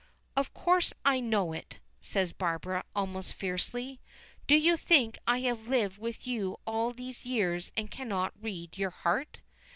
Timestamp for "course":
0.55-0.93